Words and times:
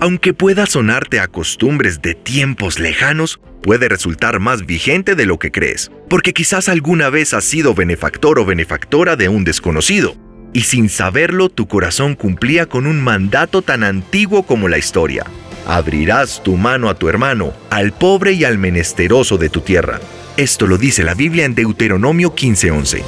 Aunque 0.00 0.32
pueda 0.32 0.66
sonarte 0.66 1.18
a 1.18 1.26
costumbres 1.26 2.02
de 2.02 2.14
tiempos 2.14 2.78
lejanos, 2.78 3.40
puede 3.62 3.88
resultar 3.88 4.38
más 4.38 4.64
vigente 4.64 5.16
de 5.16 5.26
lo 5.26 5.40
que 5.40 5.50
crees, 5.50 5.90
porque 6.08 6.32
quizás 6.32 6.68
alguna 6.68 7.10
vez 7.10 7.34
has 7.34 7.42
sido 7.42 7.74
benefactor 7.74 8.38
o 8.38 8.44
benefactora 8.44 9.16
de 9.16 9.28
un 9.28 9.42
desconocido, 9.42 10.14
y 10.52 10.60
sin 10.60 10.88
saberlo 10.88 11.48
tu 11.48 11.66
corazón 11.66 12.14
cumplía 12.14 12.66
con 12.66 12.86
un 12.86 13.00
mandato 13.00 13.60
tan 13.62 13.82
antiguo 13.82 14.44
como 14.44 14.68
la 14.68 14.78
historia. 14.78 15.24
Abrirás 15.66 16.44
tu 16.44 16.56
mano 16.56 16.88
a 16.90 16.94
tu 16.94 17.08
hermano, 17.08 17.52
al 17.68 17.92
pobre 17.92 18.34
y 18.34 18.44
al 18.44 18.56
menesteroso 18.56 19.36
de 19.36 19.48
tu 19.48 19.62
tierra. 19.62 19.98
Esto 20.36 20.68
lo 20.68 20.78
dice 20.78 21.02
la 21.02 21.14
Biblia 21.14 21.44
en 21.44 21.56
Deuteronomio 21.56 22.36
15:11. 22.36 23.02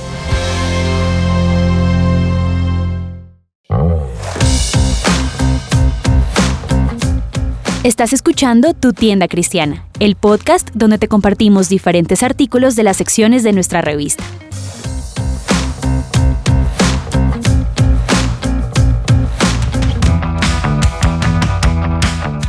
Estás 7.83 8.13
escuchando 8.13 8.75
Tu 8.75 8.93
Tienda 8.93 9.27
Cristiana, 9.27 9.87
el 10.01 10.15
podcast 10.15 10.69
donde 10.75 10.99
te 10.99 11.09
compartimos 11.09 11.71
diferentes 11.71 12.23
artículos 12.23 12.77
de 12.77 12.83
las 12.83 12.99
secciones 12.99 13.43
de 13.43 13.55
nuestra 13.55 13.81
revista. 13.81 14.23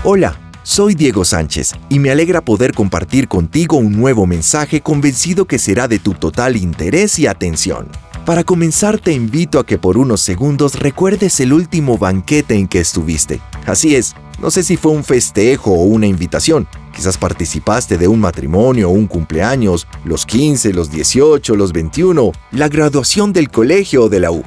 Hola, 0.04 0.38
soy 0.64 0.96
Diego 0.96 1.24
Sánchez 1.24 1.76
y 1.88 2.00
me 2.00 2.12
alegra 2.12 2.42
poder 2.42 2.74
compartir 2.74 3.30
contigo 3.30 3.78
un 3.78 3.94
nuevo 3.94 4.28
mensaje 4.28 4.82
convencido 4.82 5.46
que 5.46 5.60
será 5.60 5.88
de 5.88 6.00
tu 6.00 6.14
total 6.14 6.58
interés 6.58 7.18
y 7.20 7.28
atención. 7.28 7.88
Para 8.26 8.44
comenzar 8.44 9.00
te 9.00 9.14
invito 9.14 9.60
a 9.60 9.66
que 9.66 9.78
por 9.78 9.98
unos 9.98 10.20
segundos 10.20 10.78
recuerdes 10.78 11.40
el 11.40 11.54
último 11.54 11.98
banquete 11.98 12.56
en 12.56 12.68
que 12.68 12.82
estuviste. 12.82 13.40
Así 13.66 13.96
es, 13.96 14.14
no 14.42 14.50
sé 14.50 14.64
si 14.64 14.76
fue 14.76 14.92
un 14.92 15.04
festejo 15.04 15.72
o 15.72 15.84
una 15.84 16.08
invitación. 16.08 16.68
Quizás 16.96 17.18
participaste 17.18 17.98
de 17.98 18.08
un 18.08 18.20
matrimonio 18.20 18.90
o 18.90 18.92
un 18.92 19.06
cumpleaños, 19.06 19.88
los 20.04 20.26
15, 20.26 20.74
los 20.74 20.90
18, 20.90 21.56
los 21.56 21.72
21, 21.72 22.32
la 22.52 22.68
graduación 22.68 23.34
del 23.34 23.52
colegio 23.52 24.06
o 24.06 24.10
de 24.10 24.20
la 24.20 24.32
U. 24.32 24.44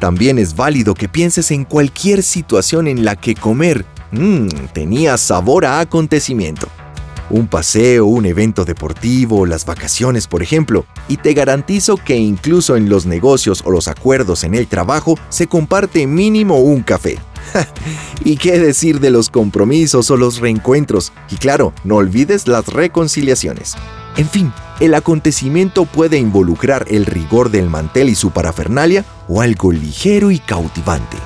También 0.00 0.38
es 0.38 0.56
válido 0.56 0.94
que 0.94 1.08
pienses 1.08 1.50
en 1.50 1.64
cualquier 1.64 2.22
situación 2.22 2.88
en 2.88 3.04
la 3.04 3.16
que 3.16 3.34
comer 3.34 3.84
mmm, 4.12 4.48
tenía 4.72 5.18
sabor 5.18 5.66
a 5.66 5.80
acontecimiento. 5.80 6.66
Un 7.30 7.46
paseo, 7.46 8.06
un 8.06 8.26
evento 8.26 8.64
deportivo, 8.64 9.46
las 9.46 9.64
vacaciones, 9.64 10.26
por 10.26 10.42
ejemplo, 10.42 10.86
y 11.08 11.16
te 11.16 11.32
garantizo 11.32 11.96
que 11.96 12.16
incluso 12.16 12.76
en 12.76 12.88
los 12.88 13.06
negocios 13.06 13.62
o 13.64 13.70
los 13.70 13.88
acuerdos 13.88 14.44
en 14.44 14.54
el 14.54 14.66
trabajo 14.66 15.18
se 15.28 15.46
comparte 15.46 16.06
mínimo 16.06 16.58
un 16.58 16.82
café. 16.82 17.18
¿Y 18.24 18.36
qué 18.36 18.58
decir 18.58 19.00
de 19.00 19.10
los 19.10 19.30
compromisos 19.30 20.10
o 20.10 20.16
los 20.16 20.38
reencuentros? 20.38 21.12
Y 21.30 21.36
claro, 21.36 21.72
no 21.84 21.96
olvides 21.96 22.48
las 22.48 22.66
reconciliaciones. 22.66 23.74
En 24.16 24.28
fin, 24.28 24.52
el 24.80 24.94
acontecimiento 24.94 25.84
puede 25.86 26.18
involucrar 26.18 26.86
el 26.88 27.06
rigor 27.06 27.50
del 27.50 27.68
mantel 27.68 28.08
y 28.08 28.14
su 28.14 28.30
parafernalia 28.30 29.04
o 29.28 29.40
algo 29.40 29.72
ligero 29.72 30.30
y 30.30 30.38
cautivante. 30.38 31.16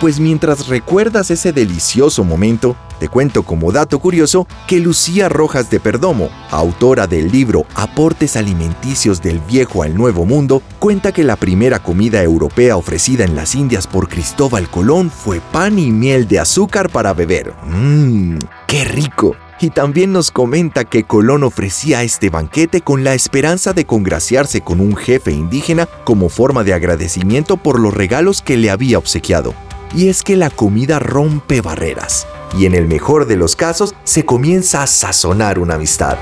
Pues 0.00 0.20
mientras 0.20 0.68
recuerdas 0.68 1.30
ese 1.30 1.52
delicioso 1.52 2.24
momento, 2.24 2.76
te 2.98 3.08
cuento 3.08 3.42
como 3.42 3.72
dato 3.72 3.98
curioso 3.98 4.46
que 4.66 4.80
Lucía 4.80 5.28
Rojas 5.28 5.70
de 5.70 5.80
Perdomo, 5.80 6.30
autora 6.50 7.06
del 7.06 7.30
libro 7.30 7.66
Aportes 7.74 8.36
alimenticios 8.36 9.22
del 9.22 9.40
viejo 9.40 9.82
al 9.82 9.94
nuevo 9.94 10.24
mundo, 10.24 10.62
cuenta 10.78 11.12
que 11.12 11.24
la 11.24 11.36
primera 11.36 11.78
comida 11.78 12.22
europea 12.22 12.76
ofrecida 12.76 13.24
en 13.24 13.36
las 13.36 13.54
Indias 13.54 13.86
por 13.86 14.08
Cristóbal 14.08 14.68
Colón 14.68 15.10
fue 15.10 15.40
pan 15.40 15.78
y 15.78 15.90
miel 15.90 16.26
de 16.28 16.40
azúcar 16.40 16.90
para 16.90 17.12
beber. 17.14 17.54
¡Mmm! 17.64 18.38
¡Qué 18.66 18.84
rico! 18.84 19.36
Y 19.60 19.70
también 19.70 20.12
nos 20.12 20.30
comenta 20.30 20.84
que 20.84 21.02
Colón 21.02 21.42
ofrecía 21.42 22.04
este 22.04 22.30
banquete 22.30 22.80
con 22.80 23.02
la 23.02 23.14
esperanza 23.14 23.72
de 23.72 23.86
congraciarse 23.86 24.60
con 24.60 24.80
un 24.80 24.94
jefe 24.94 25.32
indígena 25.32 25.88
como 26.04 26.28
forma 26.28 26.62
de 26.62 26.74
agradecimiento 26.74 27.56
por 27.56 27.80
los 27.80 27.92
regalos 27.92 28.40
que 28.40 28.56
le 28.56 28.70
había 28.70 28.98
obsequiado 28.98 29.54
y 29.94 30.08
es 30.08 30.22
que 30.22 30.36
la 30.36 30.50
comida 30.50 30.98
rompe 30.98 31.60
barreras 31.60 32.26
y 32.56 32.66
en 32.66 32.74
el 32.74 32.86
mejor 32.86 33.26
de 33.26 33.36
los 33.36 33.56
casos 33.56 33.94
se 34.04 34.24
comienza 34.24 34.82
a 34.82 34.86
sazonar 34.86 35.58
una 35.58 35.74
amistad. 35.74 36.18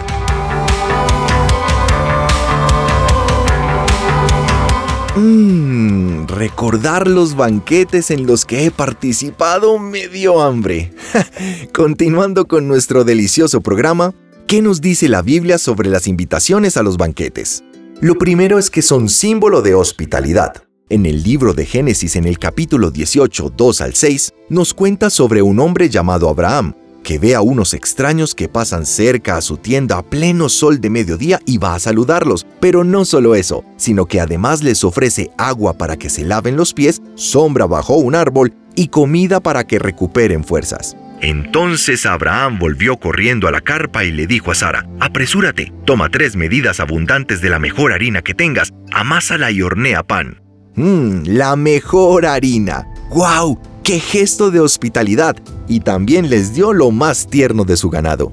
Mmm, 5.17 6.27
recordar 6.27 7.09
los 7.09 7.37
banquetes 7.37 8.11
en 8.11 8.27
los 8.27 8.45
que 8.45 8.67
he 8.67 8.71
participado 8.71 9.79
me 9.79 10.09
dio 10.09 10.43
hambre. 10.43 10.93
Continuando 11.73 12.47
con 12.47 12.69
nuestro 12.69 13.05
delicioso 13.05 13.63
programa, 13.63 14.13
¿qué 14.47 14.61
nos 14.61 14.83
dice 14.83 15.09
la 15.09 15.23
Biblia 15.23 15.57
sobre 15.57 15.89
las 15.89 16.07
invitaciones 16.07 16.77
a 16.77 16.83
los 16.83 16.99
banquetes? 16.99 17.65
Lo 18.03 18.17
primero 18.17 18.59
es 18.59 18.69
que 18.69 18.83
son 18.83 19.09
símbolo 19.09 19.63
de 19.63 19.75
hospitalidad. 19.75 20.66
En 20.89 21.05
el 21.05 21.25
libro 21.25 21.53
de 21.53 21.67
Génesis, 21.67 22.15
en 22.15 22.27
el 22.27 22.39
capítulo 22.39 22.93
18, 22.93 23.55
2 23.57 23.81
al 23.81 23.95
6, 23.95 24.33
nos 24.51 24.73
cuenta 24.73 25.11
sobre 25.11 25.43
un 25.43 25.59
hombre 25.59 25.89
llamado 25.89 26.29
Abraham, 26.29 26.75
que 27.03 27.19
ve 27.19 27.35
a 27.35 27.41
unos 27.41 27.75
extraños 27.75 28.37
que 28.37 28.49
pasan 28.49 28.87
cerca 28.87 29.37
a 29.37 29.41
su 29.41 29.57
tienda 29.57 29.99
a 29.99 30.05
pleno 30.05 30.49
sol 30.49 30.81
de 30.81 30.89
mediodía 30.89 31.41
y 31.45 31.59
va 31.59 31.75
a 31.75 31.81
saludarlos. 31.81 32.47
Pero 32.61 32.85
no 32.85 33.05
solo 33.05 33.35
eso, 33.35 33.65
sino 33.77 34.07
que 34.07 34.21
además 34.21 34.63
les 34.63 34.85
ofrece 34.85 35.33
agua 35.37 35.77
para 35.77 35.97
que 35.97 36.09
se 36.09 36.25
laven 36.25 36.57
los 36.57 36.73
pies, 36.73 37.03
sombra 37.17 37.67
bajo 37.67 37.97
un 37.97 38.15
árbol 38.15 38.55
y 38.77 38.87
comida 38.87 39.41
para 39.41 39.67
que 39.67 39.81
recuperen 39.81 40.45
fuerzas. 40.45 40.97
Entonces 41.21 42.07
Abraham 42.07 42.61
volvió 42.61 42.97
corriendo 42.99 43.49
a 43.49 43.51
la 43.51 43.61
carpa 43.61 44.05
y 44.05 44.13
le 44.13 44.29
dijo 44.29 44.53
a 44.53 44.55
Sara, 44.55 44.89
apresúrate, 45.01 45.73
toma 45.85 46.11
tres 46.11 46.37
medidas 46.37 46.79
abundantes 46.79 47.41
de 47.41 47.51
la 47.51 47.59
mejor 47.59 47.93
harina 47.93 48.23
que 48.23 48.35
tengas, 48.35 48.73
amásala 48.93 49.51
y 49.51 49.63
hornea 49.63 50.05
pan. 50.05 50.46
Mmm, 50.77 51.23
la 51.25 51.57
mejor 51.57 52.27
harina. 52.27 52.87
¡Guau! 53.11 53.59
¡Qué 53.83 53.99
gesto 53.99 54.51
de 54.51 54.61
hospitalidad! 54.61 55.37
Y 55.69 55.81
también 55.81 56.29
les 56.29 56.53
dio 56.55 56.73
lo 56.75 56.91
más 56.91 57.27
tierno 57.29 57.65
de 57.65 57.79
su 57.79 57.89
ganado. 57.89 58.33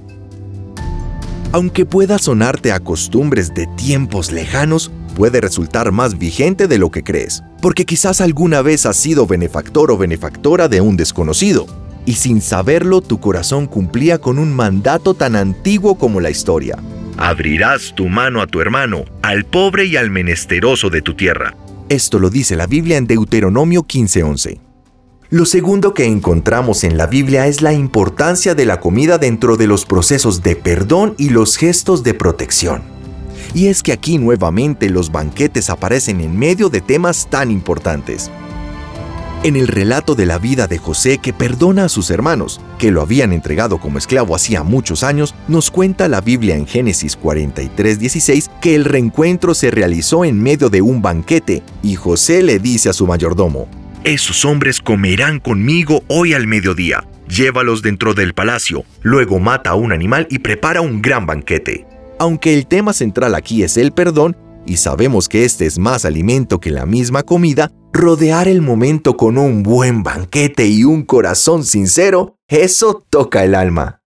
Aunque 1.53 1.85
pueda 1.85 2.17
sonarte 2.17 2.71
a 2.71 2.79
costumbres 2.79 3.53
de 3.53 3.67
tiempos 3.77 4.31
lejanos, 4.31 4.91
puede 5.15 5.39
resultar 5.39 5.91
más 5.91 6.17
vigente 6.17 6.67
de 6.67 6.79
lo 6.79 6.91
que 6.91 7.03
crees, 7.03 7.43
porque 7.61 7.85
quizás 7.85 8.19
alguna 8.19 8.61
vez 8.61 8.85
has 8.85 8.97
sido 8.97 9.25
benefactor 9.25 9.91
o 9.91 9.97
benefactora 9.97 10.67
de 10.67 10.81
un 10.81 10.97
desconocido, 10.97 11.65
y 12.05 12.13
sin 12.13 12.41
saberlo 12.41 13.01
tu 13.01 13.19
corazón 13.19 13.67
cumplía 13.67 14.17
con 14.17 14.37
un 14.37 14.51
mandato 14.51 15.13
tan 15.13 15.35
antiguo 15.35 15.95
como 15.95 16.19
la 16.19 16.29
historia. 16.29 16.77
Abrirás 17.17 17.93
tu 17.95 18.09
mano 18.09 18.41
a 18.41 18.47
tu 18.47 18.59
hermano, 18.59 19.05
al 19.21 19.45
pobre 19.45 19.85
y 19.85 19.95
al 19.95 20.09
menesteroso 20.09 20.89
de 20.89 21.03
tu 21.03 21.13
tierra, 21.13 21.55
esto 21.89 22.19
lo 22.19 22.29
dice 22.29 22.55
la 22.55 22.67
Biblia 22.67 22.97
en 22.97 23.07
Deuteronomio 23.07 23.83
15:11. 23.83 24.59
Lo 25.29 25.45
segundo 25.45 25.93
que 25.93 26.05
encontramos 26.05 26.83
en 26.83 26.97
la 26.97 27.07
Biblia 27.07 27.47
es 27.47 27.61
la 27.61 27.73
importancia 27.73 28.53
de 28.53 28.65
la 28.65 28.79
comida 28.79 29.17
dentro 29.17 29.57
de 29.57 29.65
los 29.65 29.85
procesos 29.85 30.43
de 30.43 30.55
perdón 30.55 31.15
y 31.17 31.29
los 31.29 31.57
gestos 31.57 32.03
de 32.03 32.13
protección. 32.13 32.83
Y 33.55 33.67
es 33.67 33.81
que 33.81 33.93
aquí 33.93 34.17
nuevamente 34.17 34.89
los 34.89 35.11
banquetes 35.11 35.69
aparecen 35.69 36.21
en 36.21 36.37
medio 36.37 36.69
de 36.69 36.81
temas 36.81 37.27
tan 37.29 37.51
importantes. 37.51 38.29
En 39.43 39.57
el 39.57 39.67
relato 39.67 40.15
de 40.15 40.25
la 40.25 40.39
vida 40.39 40.67
de 40.67 40.77
José 40.77 41.17
que 41.17 41.33
perdona 41.33 41.83
a 41.83 41.89
sus 41.89 42.09
hermanos, 42.11 42.61
que 42.77 42.91
lo 42.91 43.01
habían 43.01 43.33
entregado 43.33 43.77
como 43.77 43.97
esclavo 43.97 44.37
hacía 44.37 44.63
muchos 44.63 45.03
años, 45.03 45.35
nos 45.49 45.69
cuenta 45.69 46.07
la 46.07 46.21
Biblia 46.21 46.55
en 46.55 46.65
Génesis 46.65 47.17
43:16 47.17 48.49
que 48.61 48.73
el 48.73 48.85
reencuentro 48.85 49.53
se 49.53 49.69
realizó 49.69 50.23
en 50.23 50.41
medio 50.41 50.69
de 50.69 50.81
un 50.81 51.01
banquete 51.01 51.61
y 51.81 51.95
José 51.95 52.41
le 52.41 52.59
dice 52.59 52.87
a 52.87 52.93
su 52.93 53.05
mayordomo, 53.05 53.67
Esos 54.05 54.45
hombres 54.45 54.79
comerán 54.79 55.41
conmigo 55.41 56.03
hoy 56.07 56.33
al 56.33 56.47
mediodía. 56.47 57.03
Llévalos 57.27 57.81
dentro 57.81 58.13
del 58.13 58.33
palacio, 58.33 58.85
luego 59.01 59.39
mata 59.39 59.71
a 59.71 59.75
un 59.75 59.91
animal 59.91 60.25
y 60.29 60.39
prepara 60.39 60.79
un 60.79 61.01
gran 61.01 61.25
banquete. 61.25 61.85
Aunque 62.17 62.53
el 62.53 62.65
tema 62.65 62.93
central 62.93 63.35
aquí 63.35 63.63
es 63.63 63.75
el 63.75 63.91
perdón, 63.91 64.37
y 64.65 64.77
sabemos 64.77 65.27
que 65.27 65.43
este 65.43 65.65
es 65.65 65.79
más 65.79 66.05
alimento 66.05 66.61
que 66.61 66.71
la 66.71 66.85
misma 66.85 67.23
comida, 67.23 67.71
rodear 67.93 68.47
el 68.47 68.61
momento 68.61 69.15
con 69.15 69.37
un 69.37 69.61
buen 69.61 70.01
banquete 70.01 70.65
y 70.65 70.83
un 70.83 71.03
corazón 71.03 71.63
sincero, 71.63 72.37
eso 72.47 73.05
toca 73.09 73.43
el 73.43 73.53
alma. 73.53 74.01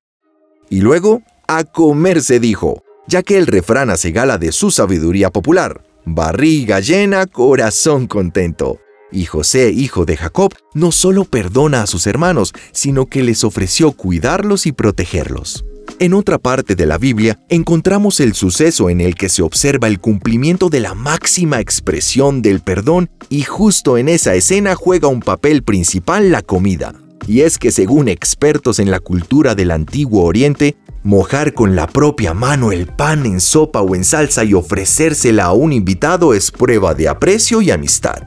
Y 0.69 0.81
luego, 0.81 1.24
a 1.48 1.63
comer 1.63 2.22
se 2.22 2.42
dijo, 2.42 2.84
ya 3.07 3.24
que 3.24 3.38
el 3.38 3.48
refrán 3.48 3.89
hace 3.89 4.12
gala 4.12 4.38
de 4.38 4.51
su 4.51 4.72
sabiduría 4.72 5.31
popular. 5.31 5.84
Barriga 6.06 6.81
llena, 6.81 7.25
corazón 7.25 8.07
contento. 8.07 8.80
Y 9.10 9.24
José, 9.24 9.72
hijo 9.72 10.04
de 10.04 10.18
Jacob, 10.18 10.54
no 10.74 10.92
solo 10.92 11.24
perdona 11.24 11.83
a 11.83 11.88
sus 11.88 12.07
hermanos, 12.07 12.54
sino 12.74 13.06
que 13.06 13.24
les 13.24 13.45
ofreció 13.45 13.94
cuidarlos 13.94 14.66
y 14.66 14.74
protegerlos. 14.74 15.67
En 16.00 16.13
otra 16.13 16.38
parte 16.38 16.75
de 16.75 16.86
la 16.86 16.98
Biblia 16.98 17.39
encontramos 17.50 18.19
el 18.19 18.34
suceso 18.34 18.89
en 18.89 19.01
el 19.01 19.16
que 19.16 19.30
se 19.30 19.42
observa 19.42 19.88
el 19.88 20.00
cumplimiento 20.00 20.69
de 20.69 20.80
la 20.80 20.94
máxima 20.94 21.60
expresión 21.60 22.42
del 22.42 22.60
perdón 22.60 23.10
y 23.30 23.44
justo 23.44 23.98
en 23.98 24.07
esa 24.07 24.36
escena 24.36 24.75
juega 24.75 25.07
un 25.07 25.22
papel 25.22 25.63
principal 25.63 26.31
la 26.31 26.42
comida. 26.42 26.94
Y 27.25 27.42
es 27.42 27.57
que 27.57 27.72
según 27.72 28.07
expertos 28.07 28.80
en 28.80 28.92
la 28.92 29.00
cultura 29.00 29.56
del 29.56 29.72
antiguo 29.72 30.24
Oriente, 30.24 30.78
mojar 31.04 31.54
con 31.54 31.75
la 31.75 31.88
propia 31.88 32.33
mano 32.33 32.72
el 32.72 32.88
pan 32.88 33.25
en 33.25 33.42
sopa 33.42 33.81
o 33.81 33.95
en 33.95 34.04
salsa 34.04 34.44
y 34.44 34.54
ofrecérsela 34.54 35.45
a 35.45 35.54
un 35.54 35.74
invitado 35.74 36.33
es 36.33 36.51
prueba 36.51 36.94
de 36.94 37.10
aprecio 37.10 37.62
y 37.62 37.72
amistad. 37.72 38.22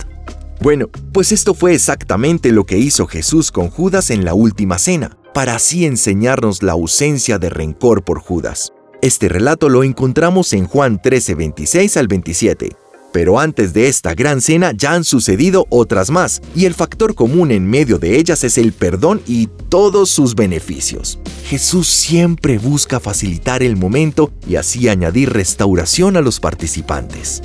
Bueno, 0.60 0.88
pues 1.12 1.32
esto 1.32 1.54
fue 1.54 1.74
exactamente 1.74 2.52
lo 2.52 2.64
que 2.64 2.76
hizo 2.76 3.06
Jesús 3.06 3.50
con 3.50 3.70
Judas 3.70 4.10
en 4.10 4.26
la 4.26 4.34
última 4.34 4.78
cena, 4.78 5.16
para 5.32 5.56
así 5.56 5.84
enseñarnos 5.84 6.62
la 6.62 6.72
ausencia 6.72 7.38
de 7.38 7.50
rencor 7.50 8.02
por 8.02 8.20
Judas. 8.20 8.72
Este 9.02 9.28
relato 9.28 9.68
lo 9.68 9.82
encontramos 9.82 10.52
en 10.52 10.66
Juan 10.66 11.00
13, 11.00 11.34
26 11.34 11.96
al 11.96 12.08
27. 12.08 12.76
Pero 13.12 13.40
antes 13.40 13.72
de 13.72 13.88
esta 13.88 14.14
gran 14.14 14.40
cena 14.40 14.72
ya 14.76 14.92
han 14.92 15.04
sucedido 15.04 15.66
otras 15.68 16.10
más, 16.10 16.40
y 16.54 16.66
el 16.66 16.74
factor 16.74 17.14
común 17.14 17.50
en 17.50 17.68
medio 17.68 17.98
de 17.98 18.18
ellas 18.18 18.44
es 18.44 18.56
el 18.56 18.72
perdón 18.72 19.20
y 19.26 19.48
todos 19.68 20.10
sus 20.10 20.34
beneficios. 20.34 21.18
Jesús 21.44 21.88
siempre 21.88 22.58
busca 22.58 23.00
facilitar 23.00 23.62
el 23.62 23.76
momento 23.76 24.30
y 24.46 24.56
así 24.56 24.88
añadir 24.88 25.32
restauración 25.32 26.16
a 26.16 26.20
los 26.20 26.38
participantes. 26.38 27.42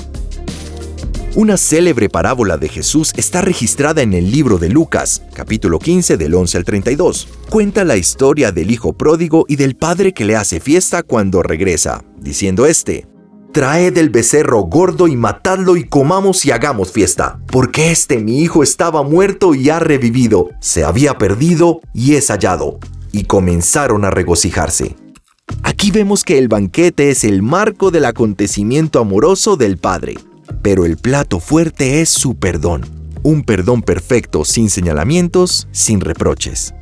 Una 1.36 1.58
célebre 1.58 2.08
parábola 2.08 2.56
de 2.58 2.70
Jesús 2.70 3.12
está 3.18 3.42
registrada 3.42 4.02
en 4.02 4.14
el 4.14 4.32
libro 4.32 4.58
de 4.58 4.70
Lucas, 4.70 5.22
capítulo 5.34 5.80
15 5.80 6.16
del 6.16 6.34
11 6.34 6.58
al 6.60 6.64
32. 6.64 7.28
Cuenta 7.50 7.84
la 7.84 7.98
historia 7.98 8.54
del 8.54 8.72
hijo 8.72 8.94
pródigo 8.94 9.46
y 9.50 9.58
del 9.58 9.76
padre 9.76 10.14
que 10.14 10.24
le 10.24 10.38
hace 10.38 10.62
fiesta 10.62 11.04
cuando 11.04 11.44
regresa, 11.44 12.06
diciendo 12.22 12.66
este, 12.66 13.06
Traed 13.52 13.98
el 13.98 14.12
becerro 14.12 14.62
gordo 14.62 15.10
y 15.10 15.18
matadlo 15.18 15.76
y 15.76 15.84
comamos 15.84 16.46
y 16.46 16.52
hagamos 16.52 16.94
fiesta, 16.94 17.38
porque 17.48 17.92
este 17.92 18.20
mi 18.20 18.42
hijo 18.42 18.64
estaba 18.64 19.04
muerto 19.04 19.56
y 19.56 19.70
ha 19.70 19.80
revivido, 19.80 20.52
se 20.62 20.86
había 20.86 21.18
perdido 21.18 21.82
y 21.94 22.16
es 22.16 22.30
hallado. 22.30 22.80
Y 23.12 23.26
comenzaron 23.26 24.06
a 24.06 24.10
regocijarse. 24.10 24.96
Aquí 25.64 25.92
vemos 25.92 26.24
que 26.24 26.38
el 26.38 26.48
banquete 26.48 27.10
es 27.10 27.26
el 27.26 27.42
marco 27.42 27.92
del 27.92 28.06
acontecimiento 28.06 29.00
amoroso 29.00 29.58
del 29.58 29.78
Padre, 29.78 30.16
pero 30.62 30.86
el 30.86 30.98
plato 30.98 31.40
fuerte 31.40 32.02
es 32.02 32.10
su 32.10 32.36
perdón. 32.36 32.86
Un 33.24 33.44
perdón 33.44 33.82
perfecto, 33.82 34.46
sin 34.46 34.70
señalamientos, 34.70 35.68
sin 35.72 36.02
reproches. 36.02 36.74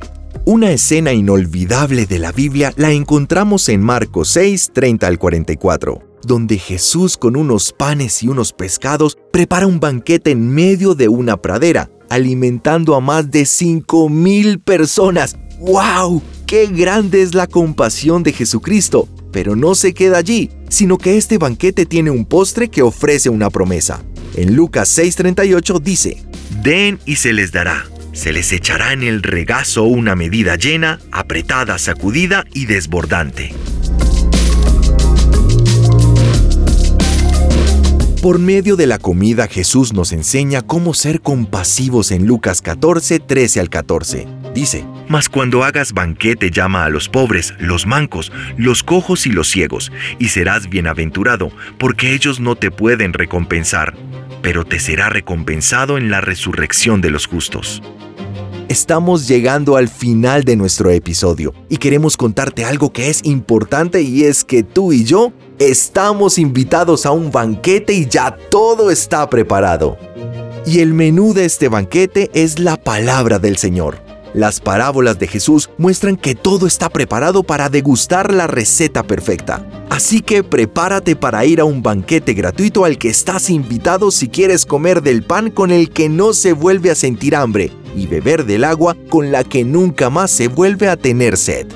Una 0.46 0.72
escena 0.72 1.14
inolvidable 1.14 2.04
de 2.04 2.18
la 2.18 2.30
Biblia 2.30 2.74
la 2.76 2.92
encontramos 2.92 3.70
en 3.70 3.80
Marcos 3.80 4.28
6, 4.28 4.72
30 4.74 5.06
al 5.06 5.18
44, 5.18 6.02
donde 6.22 6.58
Jesús 6.58 7.16
con 7.16 7.36
unos 7.36 7.72
panes 7.72 8.22
y 8.22 8.28
unos 8.28 8.52
pescados 8.52 9.16
prepara 9.32 9.66
un 9.66 9.80
banquete 9.80 10.32
en 10.32 10.50
medio 10.50 10.94
de 10.94 11.08
una 11.08 11.38
pradera, 11.38 11.90
alimentando 12.10 12.94
a 12.94 13.00
más 13.00 13.30
de 13.30 13.46
5 13.46 14.10
mil 14.10 14.60
personas. 14.60 15.36
¡Wow! 15.60 16.20
¡Qué 16.46 16.66
grande 16.66 17.22
es 17.22 17.34
la 17.34 17.46
compasión 17.46 18.22
de 18.22 18.32
Jesucristo! 18.32 19.08
Pero 19.34 19.56
no 19.56 19.74
se 19.74 19.94
queda 19.94 20.18
allí, 20.18 20.48
sino 20.68 20.96
que 20.96 21.18
este 21.18 21.38
banquete 21.38 21.86
tiene 21.86 22.10
un 22.10 22.24
postre 22.24 22.68
que 22.68 22.82
ofrece 22.82 23.30
una 23.30 23.50
promesa. 23.50 24.00
En 24.36 24.54
Lucas 24.54 24.96
6:38 24.96 25.80
dice, 25.80 26.22
Den 26.62 27.00
y 27.04 27.16
se 27.16 27.32
les 27.32 27.50
dará. 27.50 27.84
Se 28.12 28.32
les 28.32 28.52
echará 28.52 28.92
en 28.92 29.02
el 29.02 29.24
regazo 29.24 29.82
una 29.82 30.14
medida 30.14 30.54
llena, 30.54 31.00
apretada, 31.10 31.78
sacudida 31.78 32.44
y 32.54 32.66
desbordante. 32.66 33.52
Por 38.22 38.38
medio 38.38 38.76
de 38.76 38.86
la 38.86 38.98
comida 38.98 39.48
Jesús 39.48 39.92
nos 39.92 40.12
enseña 40.12 40.62
cómo 40.62 40.94
ser 40.94 41.20
compasivos 41.20 42.12
en 42.12 42.24
Lucas 42.24 42.62
14, 42.62 43.18
13 43.18 43.60
al 43.60 43.68
14. 43.68 44.43
Dice, 44.54 44.86
Mas 45.08 45.28
cuando 45.28 45.64
hagas 45.64 45.92
banquete 45.92 46.50
llama 46.50 46.84
a 46.84 46.88
los 46.88 47.08
pobres, 47.08 47.54
los 47.58 47.86
mancos, 47.86 48.30
los 48.56 48.84
cojos 48.84 49.26
y 49.26 49.32
los 49.32 49.48
ciegos, 49.48 49.90
y 50.20 50.28
serás 50.28 50.70
bienaventurado, 50.70 51.50
porque 51.76 52.14
ellos 52.14 52.38
no 52.38 52.54
te 52.54 52.70
pueden 52.70 53.12
recompensar, 53.12 53.94
pero 54.42 54.64
te 54.64 54.78
será 54.78 55.08
recompensado 55.08 55.98
en 55.98 56.08
la 56.08 56.20
resurrección 56.20 57.00
de 57.00 57.10
los 57.10 57.26
justos. 57.26 57.82
Estamos 58.68 59.28
llegando 59.28 59.76
al 59.76 59.88
final 59.88 60.44
de 60.44 60.56
nuestro 60.56 60.90
episodio 60.90 61.52
y 61.68 61.76
queremos 61.76 62.16
contarte 62.16 62.64
algo 62.64 62.92
que 62.92 63.10
es 63.10 63.24
importante 63.24 64.02
y 64.02 64.24
es 64.24 64.44
que 64.44 64.62
tú 64.62 64.92
y 64.92 65.04
yo 65.04 65.32
estamos 65.58 66.38
invitados 66.38 67.06
a 67.06 67.10
un 67.10 67.30
banquete 67.30 67.92
y 67.92 68.06
ya 68.06 68.36
todo 68.50 68.90
está 68.90 69.28
preparado. 69.28 69.98
Y 70.64 70.78
el 70.78 70.94
menú 70.94 71.34
de 71.34 71.44
este 71.44 71.68
banquete 71.68 72.30
es 72.32 72.58
la 72.58 72.76
palabra 72.76 73.38
del 73.38 73.58
Señor. 73.58 74.03
Las 74.34 74.58
parábolas 74.58 75.16
de 75.20 75.28
Jesús 75.28 75.70
muestran 75.78 76.16
que 76.16 76.34
todo 76.34 76.66
está 76.66 76.88
preparado 76.88 77.44
para 77.44 77.68
degustar 77.68 78.34
la 78.34 78.48
receta 78.48 79.04
perfecta. 79.04 79.64
Así 79.90 80.22
que 80.22 80.42
prepárate 80.42 81.14
para 81.14 81.44
ir 81.44 81.60
a 81.60 81.64
un 81.64 81.84
banquete 81.84 82.34
gratuito 82.34 82.84
al 82.84 82.98
que 82.98 83.08
estás 83.08 83.48
invitado 83.48 84.10
si 84.10 84.28
quieres 84.28 84.66
comer 84.66 85.02
del 85.02 85.22
pan 85.22 85.52
con 85.52 85.70
el 85.70 85.90
que 85.90 86.08
no 86.08 86.32
se 86.32 86.52
vuelve 86.52 86.90
a 86.90 86.96
sentir 86.96 87.36
hambre 87.36 87.70
y 87.94 88.08
beber 88.08 88.44
del 88.44 88.64
agua 88.64 88.96
con 89.08 89.30
la 89.30 89.44
que 89.44 89.62
nunca 89.62 90.10
más 90.10 90.32
se 90.32 90.48
vuelve 90.48 90.88
a 90.88 90.96
tener 90.96 91.36
sed. 91.36 91.68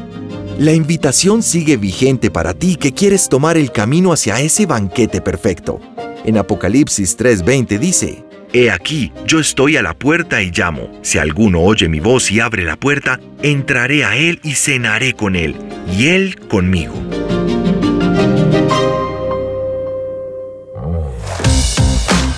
La 0.58 0.72
invitación 0.72 1.44
sigue 1.44 1.76
vigente 1.76 2.28
para 2.28 2.54
ti 2.54 2.74
que 2.74 2.92
quieres 2.92 3.28
tomar 3.28 3.56
el 3.56 3.70
camino 3.70 4.12
hacia 4.12 4.40
ese 4.40 4.66
banquete 4.66 5.20
perfecto. 5.20 5.78
En 6.24 6.36
Apocalipsis 6.36 7.16
3:20 7.16 7.78
dice, 7.78 8.27
He 8.52 8.70
aquí, 8.70 9.12
yo 9.26 9.40
estoy 9.40 9.76
a 9.76 9.82
la 9.82 9.94
puerta 9.94 10.42
y 10.42 10.50
llamo. 10.50 10.90
Si 11.02 11.18
alguno 11.18 11.60
oye 11.60 11.88
mi 11.88 12.00
voz 12.00 12.30
y 12.30 12.40
abre 12.40 12.64
la 12.64 12.76
puerta, 12.76 13.20
entraré 13.42 14.04
a 14.04 14.16
él 14.16 14.40
y 14.42 14.54
cenaré 14.54 15.12
con 15.12 15.36
él, 15.36 15.54
y 15.92 16.08
él 16.08 16.36
conmigo. 16.48 16.94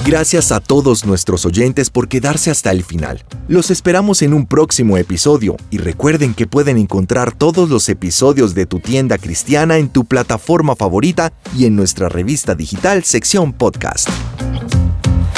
Gracias 0.04 0.50
a 0.50 0.58
todos 0.58 1.06
nuestros 1.06 1.46
oyentes 1.46 1.88
por 1.88 2.08
quedarse 2.08 2.50
hasta 2.50 2.72
el 2.72 2.82
final. 2.82 3.22
Los 3.46 3.70
esperamos 3.70 4.22
en 4.22 4.34
un 4.34 4.44
próximo 4.44 4.96
episodio 4.96 5.56
y 5.70 5.78
recuerden 5.78 6.34
que 6.34 6.48
pueden 6.48 6.78
encontrar 6.78 7.32
todos 7.32 7.70
los 7.70 7.88
episodios 7.88 8.56
de 8.56 8.66
tu 8.66 8.80
tienda 8.80 9.18
cristiana 9.18 9.78
en 9.78 9.88
tu 9.88 10.04
plataforma 10.04 10.74
favorita 10.74 11.32
y 11.56 11.66
en 11.66 11.76
nuestra 11.76 12.08
revista 12.08 12.56
digital 12.56 13.04
sección 13.04 13.52
podcast. 13.52 14.08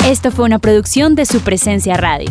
Esto 0.07 0.33
fue 0.33 0.47
una 0.47 0.59
producción 0.59 1.15
de 1.15 1.27
su 1.27 1.41
presencia 1.43 1.97
radio. 1.97 2.29